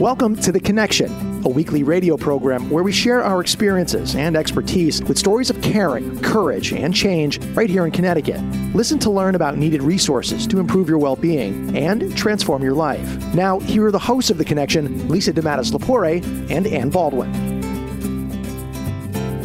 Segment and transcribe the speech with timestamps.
[0.00, 5.02] Welcome to The Connection, a weekly radio program where we share our experiences and expertise
[5.04, 8.40] with stories of caring, courage, and change right here in Connecticut.
[8.74, 13.34] Listen to learn about needed resources to improve your well being and transform your life.
[13.34, 17.49] Now, here are the hosts of The Connection Lisa DeMattis Lapore and Ann Baldwin.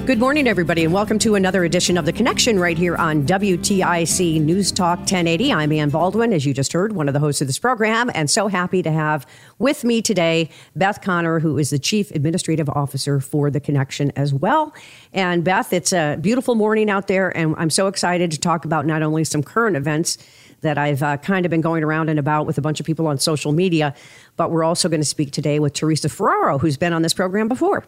[0.06, 4.40] Good morning, everybody, and welcome to another edition of The Connection right here on WTIC
[4.40, 5.52] News Talk 1080.
[5.52, 8.30] I'm Ann Baldwin, as you just heard, one of the hosts of this program, and
[8.30, 9.26] so happy to have
[9.58, 14.32] with me today Beth Connor, who is the Chief Administrative Officer for The Connection as
[14.32, 14.76] well.
[15.12, 18.86] And Beth, it's a beautiful morning out there, and I'm so excited to talk about
[18.86, 20.20] not only some current events
[20.62, 23.08] that I've uh, kind of been going around and about with a bunch of people
[23.08, 23.96] on social media,
[24.38, 27.48] but we're also going to speak today with Teresa Ferraro, who's been on this program
[27.48, 27.86] before.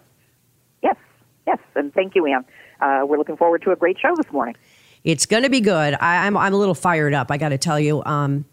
[1.48, 2.46] Yes, and thank you, Ann.
[2.82, 4.56] Uh, we're looking forward to a great show this morning.
[5.04, 5.96] It's going to be good.
[5.96, 7.32] I, am I'm, I'm a little fired up.
[7.32, 8.04] I got to tell you.
[8.04, 8.46] Um,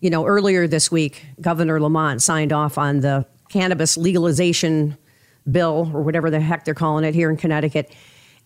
[0.00, 4.96] you know, earlier this week, Governor Lamont signed off on the cannabis legalization
[5.50, 7.94] bill, or whatever the heck they're calling it here in Connecticut.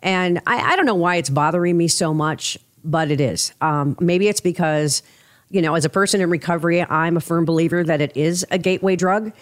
[0.03, 3.53] And I, I don't know why it's bothering me so much, but it is.
[3.61, 5.03] Um, maybe it's because,
[5.51, 8.59] you know, as a person in recovery, I'm a firm believer that it is a
[8.59, 9.33] gateway drug.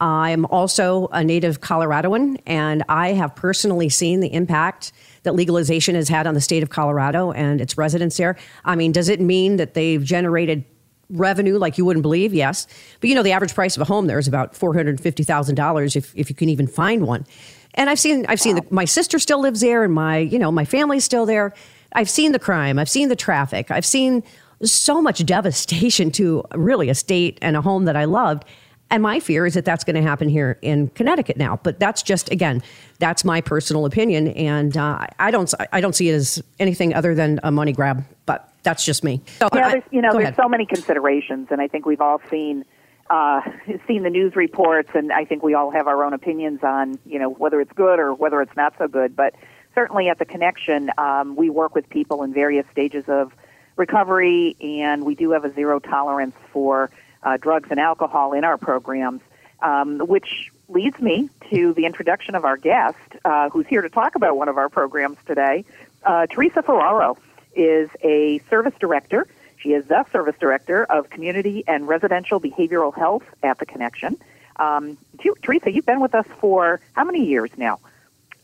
[0.00, 4.92] I'm also a native Coloradoan, and I have personally seen the impact
[5.22, 8.36] that legalization has had on the state of Colorado and its residents there.
[8.64, 10.64] I mean, does it mean that they've generated
[11.10, 12.34] revenue like you wouldn't believe?
[12.34, 12.66] Yes.
[13.00, 16.28] But you know, the average price of a home there is about $450,000 if, if
[16.30, 17.26] you can even find one.
[17.74, 20.50] And I've seen, I've seen the, my sister still lives there and my, you know,
[20.50, 21.54] my family's still there.
[21.92, 22.78] I've seen the crime.
[22.78, 23.70] I've seen the traffic.
[23.70, 24.22] I've seen
[24.62, 28.44] so much devastation to really a state and a home that I loved.
[28.90, 31.58] And my fear is that that's going to happen here in Connecticut now.
[31.62, 32.62] But that's just again,
[32.98, 37.14] that's my personal opinion, and uh, I don't I don't see it as anything other
[37.14, 38.04] than a money grab.
[38.26, 39.20] But that's just me.
[39.38, 40.36] So, yeah, there's, you know, there's ahead.
[40.36, 42.64] so many considerations, and I think we've all seen
[43.10, 43.40] uh,
[43.88, 47.18] seen the news reports, and I think we all have our own opinions on you
[47.18, 49.16] know whether it's good or whether it's not so good.
[49.16, 49.34] But
[49.74, 53.32] certainly at the connection, um, we work with people in various stages of
[53.76, 56.90] recovery, and we do have a zero tolerance for
[57.22, 59.20] uh, drugs and alcohol in our programs,
[59.60, 64.14] um, which leads me to the introduction of our guest, uh, who's here to talk
[64.14, 65.64] about one of our programs today.
[66.02, 67.16] Uh, Teresa Ferraro
[67.54, 69.26] is a service director.
[69.58, 74.18] She is the service director of community and residential behavioral health at the Connection.
[74.56, 74.96] Um,
[75.42, 77.80] Teresa, you've been with us for how many years now?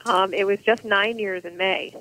[0.04, 1.94] Um, it was just nine years in May.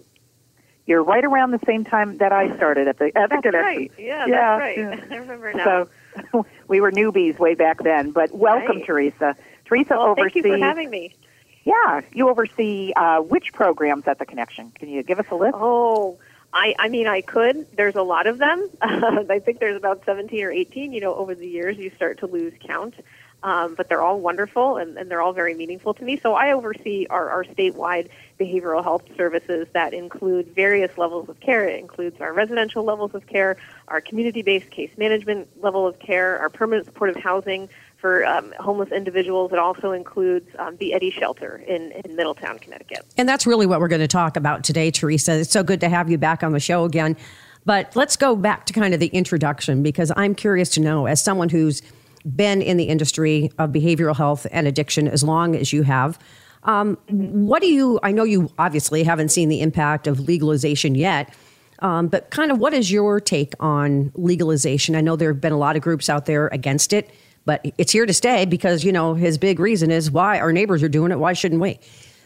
[0.85, 3.61] You're right around the same time that I started at the at the that's Connection.
[3.61, 3.91] Right.
[3.97, 4.77] Yeah, yeah, that's right.
[4.77, 5.05] Yeah.
[5.15, 5.63] I remember now.
[5.63, 5.89] So,
[6.67, 8.11] we were newbies way back then.
[8.11, 8.85] But welcome, right.
[8.85, 9.35] Teresa.
[9.65, 10.43] Teresa well, oversees.
[10.43, 11.15] Thank you for having me.
[11.63, 14.71] Yeah, you oversee uh, which programs at the Connection?
[14.71, 15.53] Can you give us a list?
[15.55, 16.17] Oh,
[16.53, 17.67] I, I mean, I could.
[17.77, 18.69] There's a lot of them.
[18.81, 20.91] I think there's about 17 or 18.
[20.91, 22.95] You know, over the years, you start to lose count.
[23.43, 26.15] Um, but they're all wonderful and, and, they're all very meaningful to me.
[26.15, 28.09] So I oversee our, our, statewide
[28.39, 31.67] behavioral health services that include various levels of care.
[31.67, 33.57] It includes our residential levels of care,
[33.87, 39.51] our community-based case management level of care, our permanent supportive housing for um, homeless individuals.
[39.51, 43.05] It also includes um, the Eddy Shelter in, in Middletown, Connecticut.
[43.17, 45.39] And that's really what we're going to talk about today, Teresa.
[45.39, 47.17] It's so good to have you back on the show again.
[47.65, 51.23] But let's go back to kind of the introduction because I'm curious to know, as
[51.23, 51.81] someone who's
[52.25, 56.19] been in the industry of behavioral health and addiction as long as you have.
[56.63, 61.33] Um, what do you, I know you obviously haven't seen the impact of legalization yet,
[61.79, 64.95] um, but kind of what is your take on legalization?
[64.95, 67.09] I know there have been a lot of groups out there against it,
[67.45, 70.83] but it's here to stay because, you know, his big reason is why our neighbors
[70.83, 71.17] are doing it.
[71.17, 71.79] Why shouldn't we?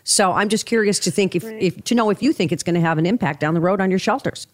[0.04, 1.62] So I'm just curious to think if, right.
[1.62, 3.80] if to know if you think it's going to have an impact down the road
[3.80, 4.48] on your shelters.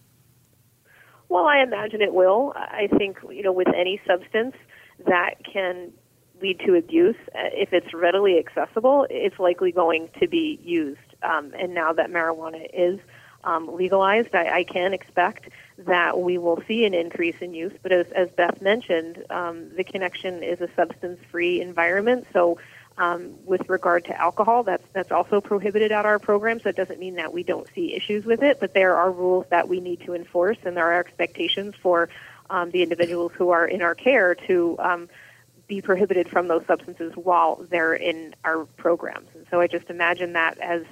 [1.28, 2.52] Well, I imagine it will.
[2.54, 4.54] I think, you know, with any substance,
[5.06, 5.92] that can
[6.40, 7.16] lead to abuse.
[7.34, 10.98] Uh, if it's readily accessible, it's likely going to be used.
[11.22, 12.98] Um, and now that marijuana is
[13.44, 15.48] um, legalized, I, I can expect
[15.78, 17.72] that we will see an increase in use.
[17.82, 22.58] But as, as Beth mentioned, um, the connection is a substance-free environment, so
[22.98, 26.60] um, with regard to alcohol, that's that's also prohibited at our program.
[26.60, 29.46] So it doesn't mean that we don't see issues with it, but there are rules
[29.50, 32.10] that we need to enforce, and there are expectations for
[32.52, 35.08] um, the individuals who are in our care to um,
[35.66, 39.28] be prohibited from those substances while they're in our programs.
[39.34, 40.82] And so I just imagine that as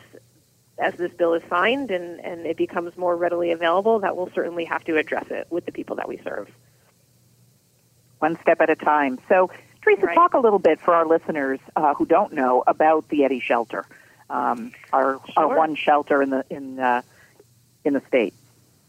[0.79, 4.65] as this bill is signed and, and it becomes more readily available, that we'll certainly
[4.65, 6.49] have to address it with the people that we serve.
[8.19, 9.19] One step at a time.
[9.29, 9.51] So
[9.83, 10.15] Teresa, right.
[10.15, 13.85] talk a little bit for our listeners uh, who don't know about the Eddy Shelter,
[14.31, 15.35] um, our sure.
[15.37, 17.03] our one shelter in the in uh,
[17.85, 18.33] in the state.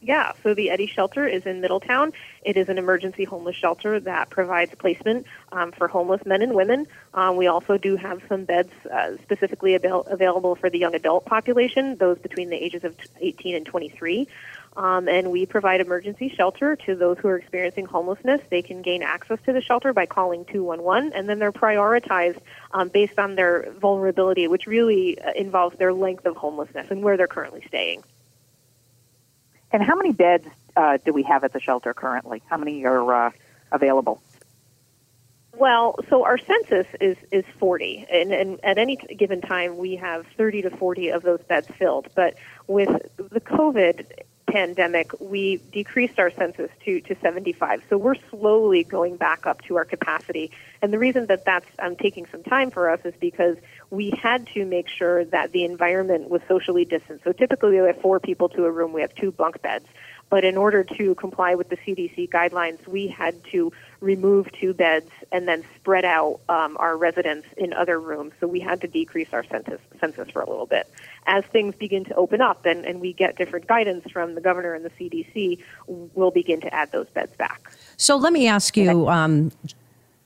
[0.03, 2.11] Yeah, so the Eddy Shelter is in Middletown.
[2.41, 6.87] It is an emergency homeless shelter that provides placement um, for homeless men and women.
[7.13, 11.25] Um, we also do have some beds uh, specifically avail- available for the young adult
[11.25, 14.27] population, those between the ages of 18 and 23.
[14.75, 18.41] Um, and we provide emergency shelter to those who are experiencing homelessness.
[18.49, 22.39] They can gain access to the shelter by calling 211, and then they're prioritized
[22.71, 27.17] um, based on their vulnerability, which really uh, involves their length of homelessness and where
[27.17, 28.03] they're currently staying.
[29.71, 32.41] And how many beds uh, do we have at the shelter currently?
[32.47, 33.31] How many are uh,
[33.71, 34.21] available?
[35.53, 40.25] Well, so our census is is 40, and, and at any given time we have
[40.37, 42.07] 30 to 40 of those beds filled.
[42.15, 42.35] But
[42.67, 44.05] with the COVID
[44.51, 47.83] pandemic, we decreased our census to, to 75.
[47.89, 50.51] So we're slowly going back up to our capacity.
[50.81, 53.57] And the reason that that's um, taking some time for us is because
[53.89, 57.21] we had to make sure that the environment was socially distant.
[57.23, 59.85] So typically we have four people to a room, we have two bunk beds.
[60.29, 65.09] But in order to comply with the CDC guidelines, we had to remove two beds
[65.31, 68.33] and then spread out um, our residents in other rooms.
[68.39, 70.91] So we had to decrease our census, census for a little bit.
[71.27, 74.73] As things begin to open up and, and we get different guidance from the governor
[74.73, 77.71] and the CDC, we'll begin to add those beds back.
[77.95, 79.51] So let me ask you, um,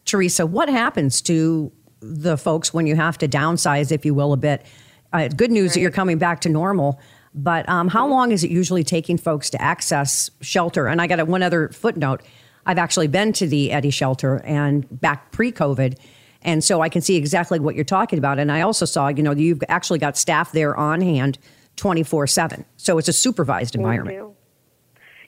[0.05, 4.37] Teresa, what happens to the folks when you have to downsize, if you will, a
[4.37, 4.65] bit?
[5.11, 5.73] Uh, good news right.
[5.73, 6.99] that you're coming back to normal.
[7.33, 10.87] But um, how long is it usually taking folks to access shelter?
[10.87, 12.21] And I got a, one other footnote.
[12.65, 15.97] I've actually been to the Eddy shelter and back pre COVID.
[16.41, 18.37] And so I can see exactly what you're talking about.
[18.37, 21.37] And I also saw, you know, you've actually got staff there on hand
[21.75, 22.65] 24 7.
[22.77, 24.35] So it's a supervised environment.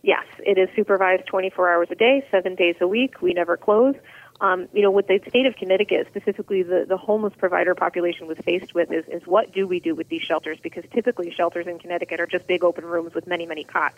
[0.04, 3.22] Yes, it is supervised 24 hours a day, seven days a week.
[3.22, 3.96] We never close
[4.40, 8.38] um, you know, what the state of Connecticut, specifically the, the homeless provider population, was
[8.40, 10.60] faced with is, is what do we do with these shelters?
[10.62, 13.98] Because typically shelters in Connecticut are just big open rooms with many, many cots.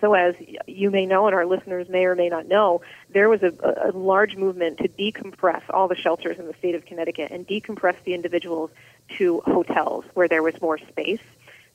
[0.00, 0.34] So, as
[0.66, 2.82] you may know, and our listeners may or may not know,
[3.12, 3.52] there was a,
[3.88, 7.96] a large movement to decompress all the shelters in the state of Connecticut and decompress
[8.04, 8.70] the individuals
[9.16, 11.20] to hotels where there was more space.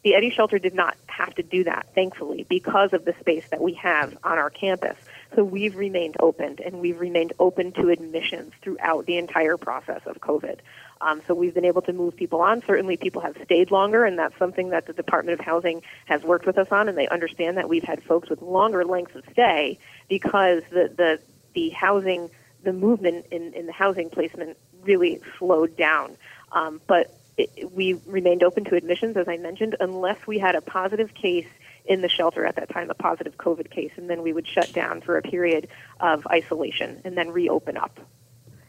[0.04, 3.62] The Eddy Shelter did not have to do that, thankfully, because of the space that
[3.62, 4.98] we have on our campus.
[5.34, 10.20] So we've remained open, and we've remained open to admissions throughout the entire process of
[10.20, 10.60] COVID.
[11.00, 12.62] Um, so we've been able to move people on.
[12.64, 16.46] Certainly, people have stayed longer, and that's something that the Department of Housing has worked
[16.46, 19.80] with us on, and they understand that we've had folks with longer lengths of stay
[20.10, 21.20] because the the
[21.54, 22.30] the housing,
[22.64, 26.18] the movement in, in the housing placement really slowed down.
[26.52, 30.62] Um, but it, we remained open to admissions, as I mentioned, unless we had a
[30.62, 31.48] positive case
[31.86, 34.72] in the shelter at that time, a positive COVID case, and then we would shut
[34.72, 35.68] down for a period
[36.00, 38.00] of isolation and then reopen up.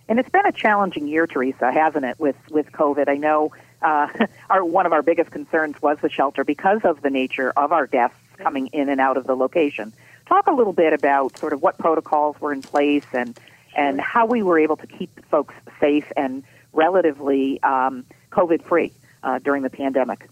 [0.09, 3.09] And it's been a challenging year, Teresa, hasn't it, with, with COVID?
[3.09, 4.09] I know uh,
[4.51, 7.87] our, one of our biggest concerns was the shelter because of the nature of our
[7.87, 9.93] guests coming in and out of the location.
[10.27, 13.39] Talk a little bit about sort of what protocols were in place and,
[13.77, 16.43] and how we were able to keep folks safe and
[16.73, 20.29] relatively um, COVID free uh, during the pandemic.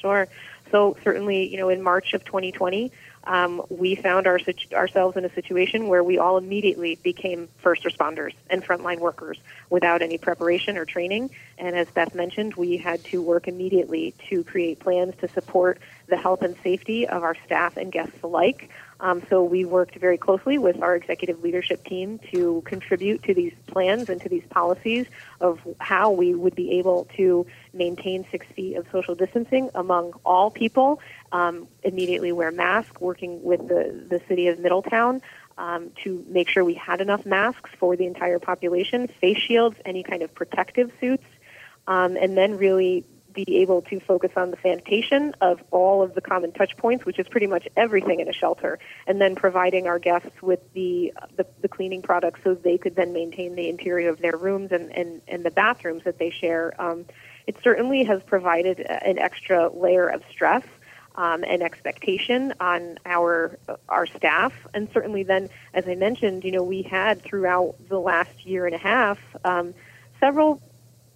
[0.00, 0.28] Sure.
[0.70, 2.90] So certainly, you know, in March of 2020,
[3.24, 4.38] um, we found our,
[4.72, 9.38] ourselves in a situation where we all immediately became first responders and frontline workers
[9.70, 11.30] without any preparation or training.
[11.58, 16.16] And as Beth mentioned, we had to work immediately to create plans to support the
[16.16, 18.70] health and safety of our staff and guests alike.
[19.04, 23.52] Um, so we worked very closely with our executive leadership team to contribute to these
[23.66, 25.04] plans and to these policies
[25.42, 30.50] of how we would be able to maintain six feet of social distancing among all
[30.50, 35.20] people, um, immediately wear masks, working with the, the city of Middletown
[35.58, 40.02] um, to make sure we had enough masks for the entire population, face shields, any
[40.02, 41.26] kind of protective suits,
[41.86, 46.20] um, and then really be able to focus on the sanitation of all of the
[46.20, 49.98] common touch points, which is pretty much everything in a shelter, and then providing our
[49.98, 54.18] guests with the, the, the cleaning products so they could then maintain the interior of
[54.20, 56.72] their rooms and, and, and the bathrooms that they share.
[56.80, 57.04] Um,
[57.46, 60.64] it certainly has provided an extra layer of stress
[61.16, 66.62] um, and expectation on our our staff, and certainly then, as I mentioned, you know,
[66.62, 69.74] we had throughout the last year and a half um,
[70.18, 70.60] several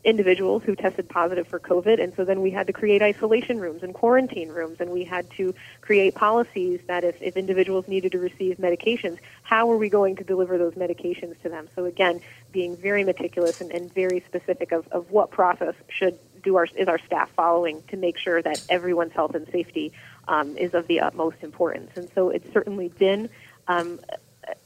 [0.04, 3.82] individuals who tested positive for COVID, and so then we had to create isolation rooms
[3.82, 8.18] and quarantine rooms, and we had to create policies that if, if individuals needed to
[8.18, 11.68] receive medications, how are we going to deliver those medications to them?
[11.74, 12.20] So again,
[12.52, 16.86] being very meticulous and, and very specific of, of what process should do our is
[16.86, 19.92] our staff following to make sure that everyone's health and safety
[20.28, 21.90] um, is of the utmost importance.
[21.96, 23.28] And so it's certainly been
[23.66, 23.98] um,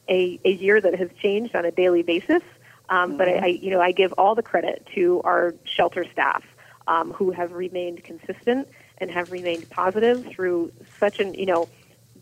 [0.09, 2.43] a, a year that has changed on a daily basis.
[2.89, 3.19] Um, mm-hmm.
[3.19, 6.45] But I, I, you know, I give all the credit to our shelter staff
[6.87, 11.69] um, who have remained consistent and have remained positive through such an, you know,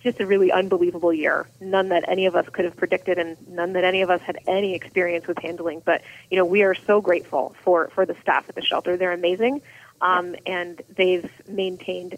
[0.00, 1.46] just a really unbelievable year.
[1.60, 4.38] None that any of us could have predicted, and none that any of us had
[4.46, 5.82] any experience with handling.
[5.84, 8.96] But you know, we are so grateful for for the staff at the shelter.
[8.96, 9.62] They're amazing,
[10.00, 12.16] um, and they've maintained,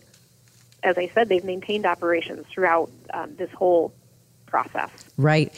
[0.83, 3.93] as I said, they've maintained operations throughout um, this whole
[4.47, 4.91] process.
[5.17, 5.53] Right.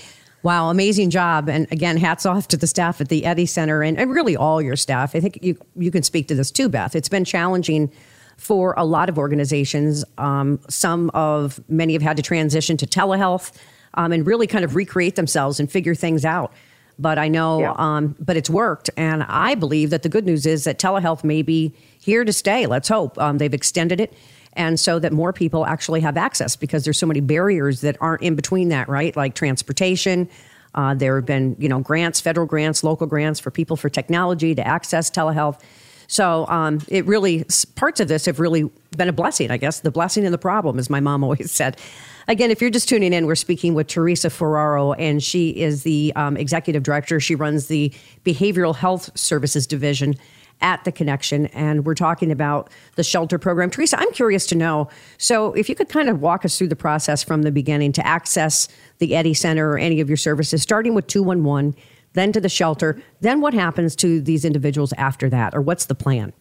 [0.44, 1.48] Wow, amazing job.
[1.48, 4.60] And again, hats off to the staff at the Eddy Center and, and really all
[4.60, 5.16] your staff.
[5.16, 6.94] I think you, you can speak to this too, Beth.
[6.94, 7.90] It's been challenging
[8.36, 10.04] for a lot of organizations.
[10.18, 13.52] Um, some of many have had to transition to telehealth
[13.94, 16.52] um, and really kind of recreate themselves and figure things out.
[16.98, 17.74] But I know, yeah.
[17.78, 18.90] um, but it's worked.
[18.98, 22.66] And I believe that the good news is that telehealth may be here to stay.
[22.66, 23.18] Let's hope.
[23.18, 24.12] Um, they've extended it
[24.56, 28.22] and so that more people actually have access because there's so many barriers that aren't
[28.22, 29.16] in between that, right?
[29.16, 30.28] Like transportation.
[30.74, 34.54] Uh, there have been, you know, grants, federal grants, local grants for people for technology
[34.54, 35.60] to access telehealth.
[36.06, 37.44] So um, it really,
[37.76, 39.80] parts of this have really been a blessing, I guess.
[39.80, 41.78] The blessing and the problem, as my mom always said.
[42.26, 46.12] Again, if you're just tuning in, we're speaking with Teresa Ferraro, and she is the
[46.16, 47.20] um, executive director.
[47.20, 47.92] She runs the
[48.24, 50.14] Behavioral Health Services Division
[50.60, 53.70] at the connection and we're talking about the shelter program.
[53.70, 56.76] Teresa i'm curious to know so if you could kind of walk us through the
[56.76, 58.68] process from the beginning to access
[58.98, 61.74] the eddy center or any of your services starting with 211
[62.14, 65.94] then to the shelter then what happens to these individuals after that or what's the
[65.94, 66.32] plan?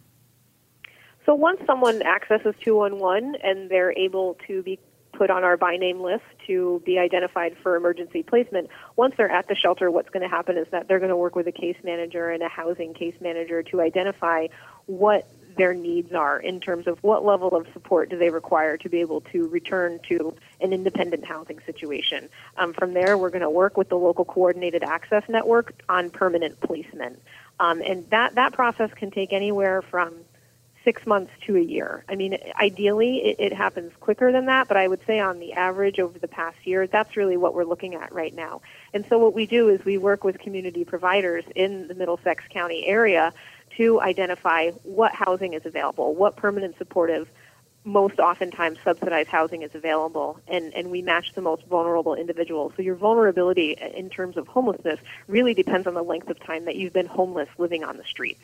[1.25, 4.79] So once someone accesses 211 and they're able to be
[5.13, 8.69] put on our by name list to be identified for emergency placement.
[8.95, 11.35] Once they're at the shelter, what's going to happen is that they're going to work
[11.35, 14.47] with a case manager and a housing case manager to identify
[14.85, 18.89] what their needs are in terms of what level of support do they require to
[18.89, 22.27] be able to return to an independent housing situation.
[22.57, 26.59] Um, from there, we're going to work with the local coordinated access network on permanent
[26.59, 27.21] placement.
[27.59, 30.15] Um, and that, that process can take anywhere from
[30.83, 32.03] six months to a year.
[32.09, 35.53] I mean, ideally, it, it, happens quicker than that, but I would say on the
[35.53, 38.61] average over the past year, that's really what we're looking at right now.
[38.93, 42.85] And so what we do is we work with community providers in the Middlesex County
[42.85, 43.33] area
[43.77, 47.29] to identify what housing is available, what permanent supportive,
[47.85, 52.73] most oftentimes subsidized housing is available, and, and we match the most vulnerable individuals.
[52.75, 56.75] So your vulnerability in terms of homelessness really depends on the length of time that
[56.75, 58.41] you've been homeless living on the streets.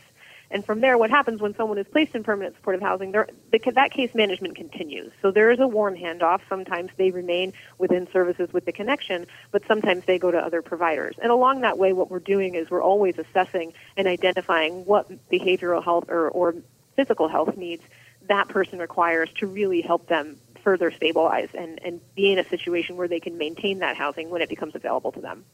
[0.52, 4.16] And from there, what happens when someone is placed in permanent supportive housing, that case
[4.16, 5.12] management continues.
[5.22, 6.42] So there is a warm handoff.
[6.50, 11.16] Sometimes they remain within services with the connection, but sometimes they go to other providers.
[11.22, 15.84] And along that way, what we're doing is we're always assessing and identifying what behavioral
[15.84, 16.56] health or, or
[16.96, 17.84] physical health needs
[18.28, 22.98] that person requires to really help them further stabilize and, and be in a situation
[22.98, 25.46] where they can maintain that housing when it becomes available to them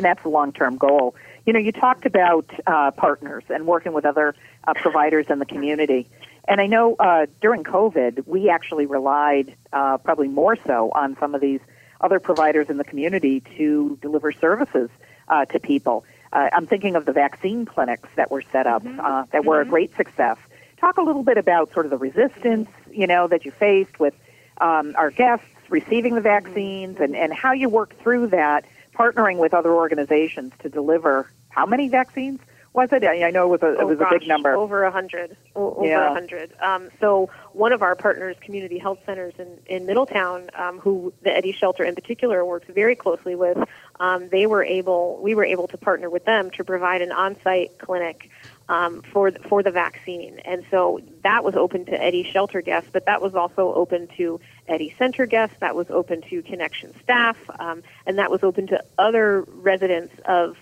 [0.00, 1.14] and that's a long-term goal.
[1.44, 4.34] You know, you talked about uh, partners and working with other
[4.66, 6.08] uh, providers in the community.
[6.48, 11.34] And I know uh, during COVID, we actually relied uh, probably more so on some
[11.34, 11.60] of these
[12.00, 14.88] other providers in the community to deliver services
[15.28, 16.06] uh, to people.
[16.32, 19.00] Uh, I'm thinking of the vaccine clinics that were set up mm-hmm.
[19.00, 19.68] uh, that were mm-hmm.
[19.68, 20.38] a great success.
[20.78, 24.14] Talk a little bit about sort of the resistance, you know, that you faced with
[24.62, 29.54] um, our guests receiving the vaccines and, and how you worked through that partnering with
[29.54, 32.40] other organizations to deliver how many vaccines
[32.72, 33.02] was it?
[33.04, 34.54] I know it was a, oh, it was gosh, a big number.
[34.54, 35.36] Over a hundred.
[35.56, 36.12] Over a yeah.
[36.12, 36.52] hundred.
[36.60, 41.36] Um, so one of our partners, Community Health Centers in, in Middletown, um, who the
[41.36, 43.58] Eddy Shelter in particular works very closely with,
[43.98, 47.76] um, they were able, we were able to partner with them to provide an on-site
[47.78, 48.30] clinic
[48.70, 52.88] um, for the, for the vaccine, and so that was open to Eddy Shelter guests,
[52.92, 55.56] but that was also open to Eddy Center guests.
[55.60, 60.56] That was open to Connection staff, um, and that was open to other residents of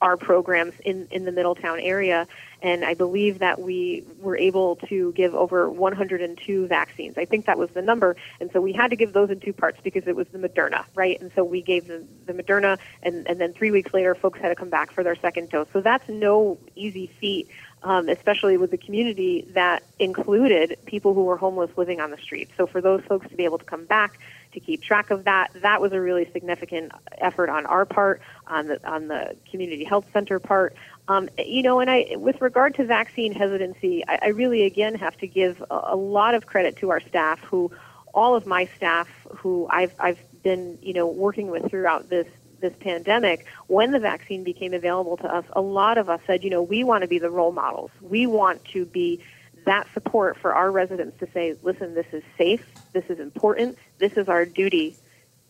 [0.00, 2.26] our programs in, in the Middletown area.
[2.62, 7.18] And I believe that we were able to give over 102 vaccines.
[7.18, 8.16] I think that was the number.
[8.40, 10.84] And so we had to give those in two parts because it was the Moderna,
[10.94, 11.20] right?
[11.20, 14.48] And so we gave the, the Moderna, and, and then three weeks later, folks had
[14.48, 15.68] to come back for their second dose.
[15.72, 17.48] So that's no easy feat.
[17.82, 22.50] Um, especially with the community that included people who were homeless living on the streets.
[22.56, 24.18] So for those folks to be able to come back
[24.56, 25.50] to keep track of that.
[25.60, 30.06] That was a really significant effort on our part, on the on the community health
[30.14, 30.74] center part.
[31.08, 35.16] Um, you know, and I, with regard to vaccine hesitancy, I, I really again have
[35.18, 37.70] to give a, a lot of credit to our staff, who
[38.14, 42.26] all of my staff, who I've I've been you know working with throughout this
[42.62, 46.48] this pandemic, when the vaccine became available to us, a lot of us said, you
[46.48, 47.90] know, we want to be the role models.
[48.00, 49.20] We want to be
[49.66, 54.12] that support for our residents to say, listen, this is safe, this is important, this
[54.14, 54.96] is our duty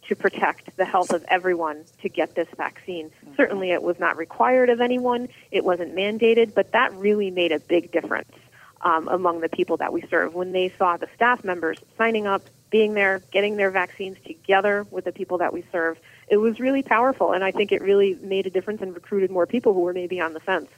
[0.08, 3.10] to protect the health of everyone to get this vaccine.
[3.10, 3.34] Mm-hmm.
[3.36, 7.60] Certainly, it was not required of anyone, it wasn't mandated, but that really made a
[7.60, 8.32] big difference
[8.80, 12.42] um, among the people that we serve when they saw the staff members signing up,
[12.70, 15.98] being there, getting their vaccines together with the people that we serve.
[16.28, 19.46] It was really powerful, and I think it really made a difference and recruited more
[19.46, 20.70] people who were maybe on the fence.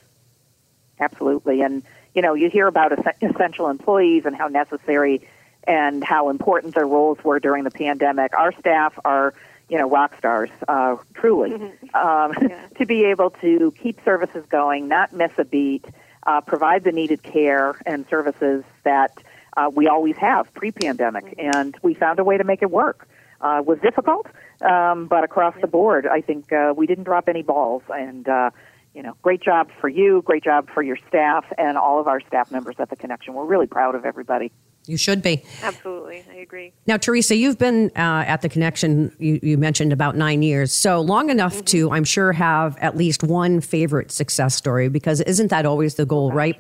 [1.00, 1.85] Absolutely, and
[2.15, 5.27] you know, you hear about essential employees and how necessary
[5.65, 8.33] and how important their roles were during the pandemic.
[8.35, 9.35] Our staff are,
[9.69, 11.97] you know, rock stars, uh, truly, mm-hmm.
[11.97, 12.67] um, yeah.
[12.79, 15.85] to be able to keep services going, not miss a beat,
[16.27, 19.19] uh, provide the needed care and services that
[19.57, 21.59] uh, we always have pre-pandemic, mm-hmm.
[21.59, 23.07] and we found a way to make it work.
[23.41, 24.27] Uh, it was difficult,
[24.62, 28.50] um, but across the board, I think uh, we didn't drop any balls, and uh,
[28.99, 32.21] you know, great job for you, great job for your staff, and all of our
[32.21, 33.33] staff members at the Connection.
[33.33, 34.50] We're really proud of everybody.
[34.87, 35.45] You should be.
[35.62, 36.73] Absolutely, I agree.
[36.85, 40.75] Now, Teresa, you've been uh, at the Connection, you, you, mentioned about nine years.
[40.75, 41.64] So long enough mm-hmm.
[41.67, 46.05] to, I'm sure, have at least one favorite success story, because isn't that always the
[46.05, 46.59] goal, right?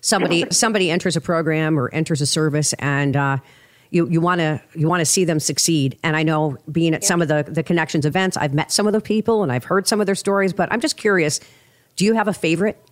[0.00, 3.38] Somebody somebody enters a program or enters a service and uh,
[3.90, 5.98] you you want to you want to see them succeed.
[6.02, 7.08] And I know being at yeah.
[7.08, 9.86] some of the the connections events, I've met some of the people and I've heard
[9.86, 10.52] some of their stories.
[10.52, 11.40] But I'm just curious,
[12.00, 12.82] do you have a favorite?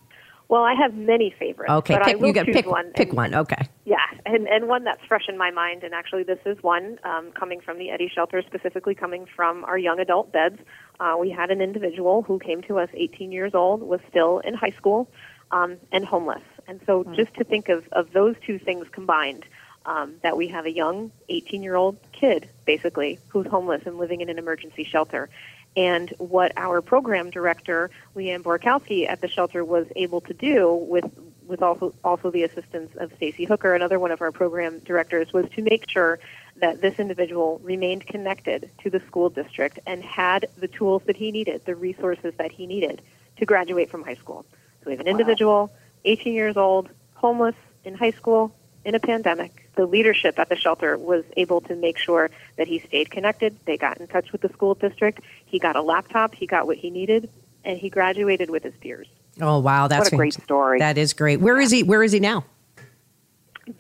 [0.49, 1.71] Well, I have many favorites.
[1.71, 2.93] Okay, but pick, I will you choose pick one.
[2.93, 3.35] Pick and, one.
[3.35, 3.67] Okay.
[3.87, 3.97] Yeah,
[4.27, 5.83] and and one that's fresh in my mind.
[5.83, 9.79] And actually, this is one um, coming from the Eddy Shelter, specifically coming from our
[9.79, 10.59] young adult beds.
[11.01, 14.53] Uh, we had an individual who came to us, 18 years old, was still in
[14.53, 15.11] high school,
[15.53, 16.43] um, and homeless.
[16.67, 17.17] And so, mm.
[17.17, 19.47] just to think of of those two things combined.
[19.87, 24.21] Um, that we have a young 18 year old kid, basically, who's homeless and living
[24.21, 25.31] in an emergency shelter.
[25.79, 31.09] And what our program director, Leanne Borkowski at the shelter, was able to do with
[31.47, 35.49] with also also the assistance of Stacy Hooker, another one of our program directors, was
[35.51, 36.19] to make sure
[36.57, 41.31] that this individual remained connected to the school district and had the tools that he
[41.31, 43.01] needed, the resources that he needed
[43.37, 44.45] to graduate from high school.
[44.83, 45.73] So we have an individual,
[46.05, 48.53] 18 years old, homeless in high school,
[48.89, 52.79] in a pandemic, the leadership at the shelter was able to make sure that he
[52.79, 53.55] stayed connected.
[53.67, 55.21] They got in touch with the school district.
[55.45, 56.35] He got a laptop.
[56.35, 57.29] He got what he needed,
[57.65, 59.07] and he graduated with his peers.
[59.43, 60.79] Oh wow, that's what a great story.
[60.79, 61.39] That is great.
[61.39, 61.83] Where is he?
[61.83, 62.47] Where is he now?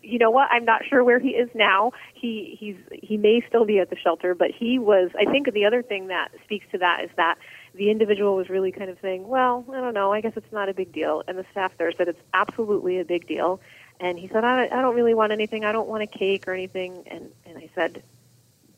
[0.03, 0.51] You know what?
[0.51, 1.93] I'm not sure where he is now.
[2.13, 5.11] He he's he may still be at the shelter, but he was.
[5.19, 7.39] I think the other thing that speaks to that is that
[7.75, 10.13] the individual was really kind of saying, "Well, I don't know.
[10.13, 13.07] I guess it's not a big deal," and the staff there said it's absolutely a
[13.07, 13.59] big deal
[14.01, 15.65] and he said, I, I don't really want anything.
[15.65, 17.05] I don't want a cake or anything.
[17.09, 18.03] And, and I said,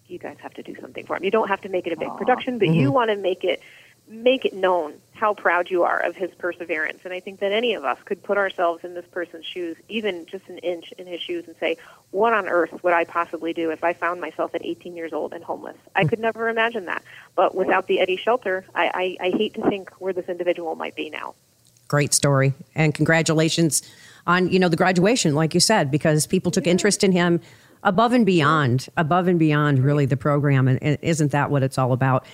[0.07, 1.25] you guys have to do something for him.
[1.25, 2.19] You don't have to make it a big Aww.
[2.19, 2.81] production, but mm-hmm.
[2.81, 3.63] you want to make it
[4.09, 6.99] make it known how proud you are of his perseverance.
[7.05, 10.27] And I think that any of us could put ourselves in this person's shoes, even
[10.27, 11.77] just an inch in his shoes, and say,
[12.11, 15.33] what on earth would I possibly do if I found myself at 18 years old
[15.33, 15.77] and homeless?
[15.95, 17.05] I could never imagine that.
[17.37, 20.97] But without the Eddy Shelter, I, I, I hate to think where this individual might
[20.97, 21.37] be now.
[21.90, 22.55] Great story.
[22.76, 23.83] And congratulations
[24.24, 27.40] on you know the graduation, like you said, because people took interest in him
[27.83, 31.79] above and beyond, above and beyond, really the program, and, and isn't that what it's
[31.79, 32.24] all about?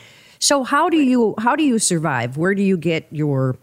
[0.40, 2.36] So how do you how do you survive?
[2.36, 3.56] Where do you get your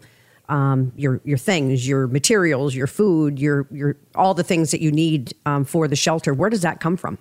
[0.50, 4.92] um, your your things, your materials, your food, your your all the things that you
[4.92, 6.34] need um, for the shelter?
[6.34, 7.20] Where does that come from?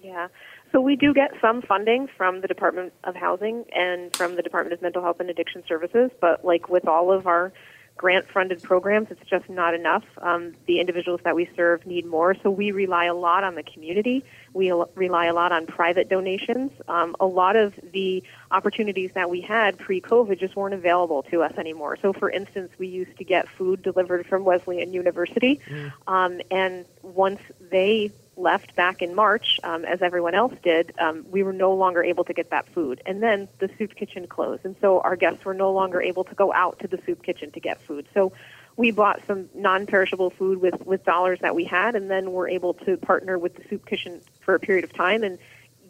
[0.00, 0.28] Yeah.
[0.72, 4.72] So we do get some funding from the Department of Housing and from the Department
[4.72, 7.52] of Mental Health and Addiction Services, but like with all of our
[7.96, 9.08] grant funded programs.
[9.10, 10.04] It's just not enough.
[10.18, 13.62] Um, the individuals that we serve need more, so we rely a lot on the
[13.62, 14.24] community.
[14.52, 16.72] We rely a lot on private donations.
[16.88, 21.42] Um, a lot of the opportunities that we had pre COVID just weren't available to
[21.42, 21.96] us anymore.
[22.02, 25.92] So, for instance, we used to get food delivered from Wesleyan University, mm.
[26.06, 31.42] um, and once they left back in March, um, as everyone else did, um, we
[31.42, 33.02] were no longer able to get that food.
[33.06, 34.64] And then the soup kitchen closed.
[34.64, 37.50] And so our guests were no longer able to go out to the soup kitchen
[37.52, 38.06] to get food.
[38.14, 38.32] So
[38.76, 42.74] we bought some non-perishable food with, with dollars that we had, and then we're able
[42.74, 45.38] to partner with the soup kitchen for a period of time and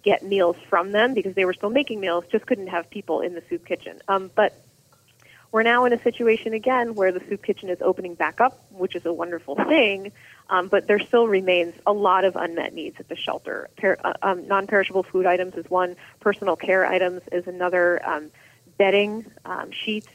[0.03, 3.35] get meals from them because they were still making meals, just couldn't have people in
[3.35, 4.01] the soup kitchen.
[4.07, 4.53] Um, but
[5.51, 8.97] we're now in a situation again where the soup kitchen is opening back up, which
[8.97, 10.11] is a wonderful thing,
[10.51, 13.69] um, but there still remains a lot of unmet needs at the shelter.
[13.77, 18.31] Per, uh, um, non-perishable food items is one, personal care items is another, um,
[18.79, 20.09] bedding, um, sheets,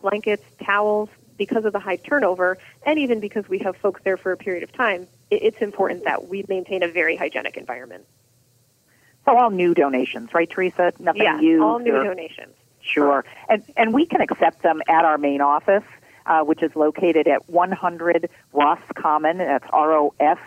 [0.00, 1.08] blankets, towels.
[1.36, 4.62] Because of the high turnover, and even because we have folks there for a period
[4.62, 8.04] of time, it, it's important that we maintain a very hygienic environment.
[9.24, 10.92] So all new donations, right, Teresa?
[11.00, 11.60] Nothing yeah, used.
[11.60, 12.54] all new or- donations.
[12.82, 13.24] Sure.
[13.48, 15.82] And, and we can accept them at our main office,
[16.26, 19.38] uh, which is located at 100 Ross Common.
[19.38, 20.38] That's R-O-S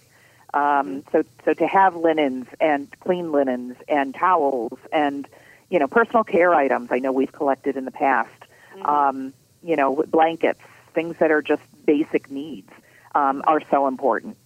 [0.53, 5.27] um, so so to have linens and clean linens and towels and
[5.69, 8.31] you know personal care items I know we've collected in the past
[8.75, 8.85] Mm-hmm.
[8.87, 10.59] um, you know blankets
[10.93, 12.69] things that are just basic needs
[13.13, 14.37] um, are so important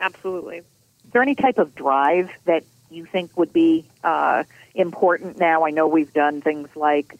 [0.00, 0.62] Absolutely.
[1.04, 5.64] Is there any type of drive that you think would be uh, important now?
[5.64, 7.18] I know we've done things like,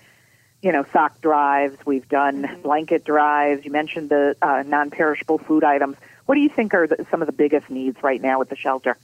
[0.63, 3.65] you know, sock drives, we've done blanket drives.
[3.65, 5.97] You mentioned the uh, non-perishable food items.
[6.27, 8.57] What do you think are the, some of the biggest needs right now at the
[8.57, 8.97] shelter?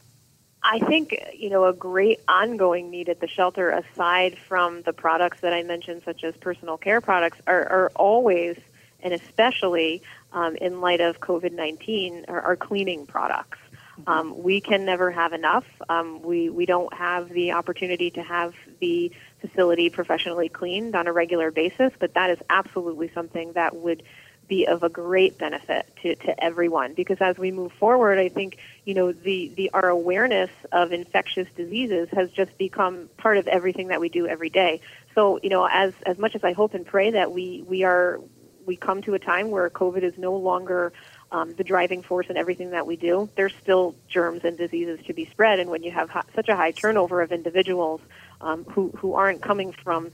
[0.63, 5.41] I think you know a great ongoing need at the shelter, aside from the products
[5.41, 8.59] that I mentioned, such as personal care products, are, are always
[9.03, 13.59] and especially um, in light of COVID nineteen, are, are cleaning products.
[14.07, 15.65] Um, we can never have enough.
[15.89, 21.13] Um, we we don't have the opportunity to have the facility professionally cleaned on a
[21.13, 24.03] regular basis, but that is absolutely something that would
[24.49, 26.93] be of a great benefit to, to everyone.
[26.93, 31.49] Because as we move forward I think you know the, the our awareness of infectious
[31.57, 34.81] diseases has just become part of everything that we do every day.
[35.15, 38.21] So you know as as much as I hope and pray that we we are
[38.67, 40.93] we come to a time where COVID is no longer
[41.33, 43.29] um, the driving force in everything that we do.
[43.37, 46.73] There's still germs and diseases to be spread, and when you have such a high
[46.73, 48.01] turnover of individuals
[48.41, 50.11] um, who who aren't coming from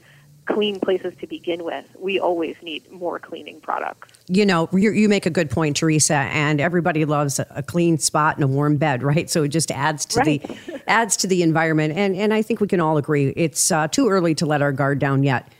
[0.47, 4.13] clean places to begin with, we always need more cleaning products.
[4.27, 7.97] You know, you, you make a good point, Teresa, and everybody loves a, a clean
[7.97, 9.29] spot and a warm bed, right?
[9.29, 10.41] So it just adds to the
[10.87, 14.09] adds to the environment, and and I think we can all agree it's uh, too
[14.09, 15.51] early to let our guard down yet.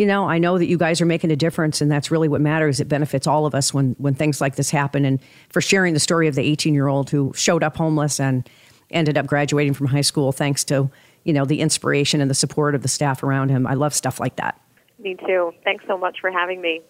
[0.00, 2.40] you know, I know that you guys are making a difference, and that's really what
[2.40, 2.80] matters.
[2.80, 5.04] It benefits all of us when when things like this happen.
[5.04, 8.48] And for sharing the story of the 18 year old who showed up homeless and
[8.90, 10.90] ended up graduating from high school thanks to
[11.24, 13.66] you know the inspiration and the support of the staff around him.
[13.66, 14.58] I love stuff like that.
[14.98, 15.52] Me too.
[15.64, 16.80] Thanks so much for having me.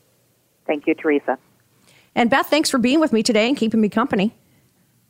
[0.68, 1.36] Thank you, Teresa.
[2.14, 4.36] And Beth, thanks for being with me today and keeping me company.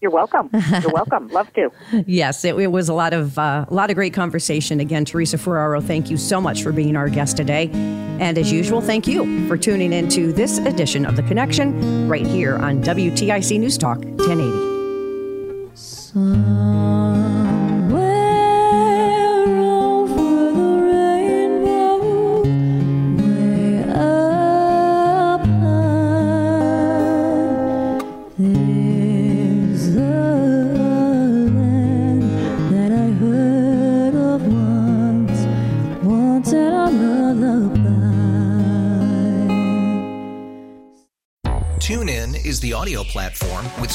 [0.01, 0.51] You're welcome.
[0.53, 1.29] You're welcome.
[1.29, 1.71] Love to.
[2.07, 4.81] Yes, it, it was a lot of uh, a lot of great conversation.
[4.81, 8.81] Again, Teresa Ferraro, thank you so much for being our guest today, and as usual,
[8.81, 13.61] thank you for tuning in to this edition of the Connection right here on WTIC
[13.61, 16.89] News Talk 1080.